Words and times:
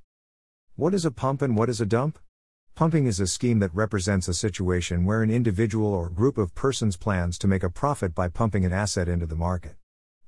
what 0.78 0.92
is 0.92 1.06
a 1.06 1.10
pump 1.10 1.40
and 1.40 1.56
what 1.56 1.70
is 1.70 1.80
a 1.80 1.86
dump? 1.86 2.18
Pumping 2.74 3.06
is 3.06 3.18
a 3.18 3.26
scheme 3.26 3.60
that 3.60 3.74
represents 3.74 4.28
a 4.28 4.34
situation 4.34 5.06
where 5.06 5.22
an 5.22 5.30
individual 5.30 5.86
or 5.86 6.10
group 6.10 6.36
of 6.36 6.54
persons 6.54 6.98
plans 6.98 7.38
to 7.38 7.46
make 7.46 7.62
a 7.62 7.70
profit 7.70 8.14
by 8.14 8.28
pumping 8.28 8.66
an 8.66 8.74
asset 8.74 9.08
into 9.08 9.24
the 9.24 9.34
market. 9.34 9.76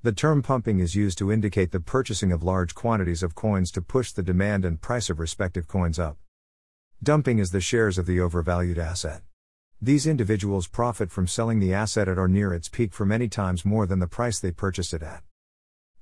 The 0.03 0.13
term 0.13 0.41
pumping 0.41 0.81
is 0.81 0.95
used 0.95 1.19
to 1.19 1.31
indicate 1.31 1.71
the 1.71 1.81
purchasing 1.81 2.33
of 2.33 2.43
large 2.43 2.75
quantities 2.75 3.23
of 3.23 3.35
coins 3.35 3.71
to 3.73 3.83
push 3.83 4.11
the 4.11 4.23
demand 4.23 4.65
and 4.65 4.81
price 4.81 5.11
of 5.11 5.21
respective 5.21 5.69
coins 5.69 5.99
up. 5.99 6.17
Dumping 7.03 7.39
is 7.39 7.51
the 7.51 7.61
shares 7.61 7.99
of 7.99 8.07
the 8.07 8.19
overvalued 8.19 8.79
asset. 8.79 9.21
These 9.81 10.09
individuals 10.09 10.67
profit 10.67 11.13
from 11.13 11.29
selling 11.29 11.61
the 11.61 11.73
asset 11.73 12.09
at 12.09 12.19
or 12.19 12.27
near 12.27 12.53
its 12.53 12.69
peak 12.69 12.93
for 12.93 13.07
many 13.07 13.29
times 13.29 13.65
more 13.65 13.87
than 13.87 14.01
the 14.01 14.09
price 14.09 14.41
they 14.41 14.51
purchased 14.51 14.93
it 14.93 15.05
at 15.05 15.23